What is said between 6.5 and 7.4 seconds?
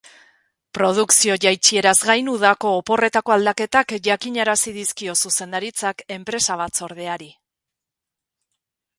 batzordeari.